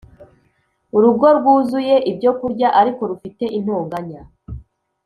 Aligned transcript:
urugo 0.95 1.25
rwuzuye 1.37 1.95
ibyokurya 2.11 2.67
Ariko 2.79 3.01
rufite 3.11 3.43
intonganya 3.57 4.21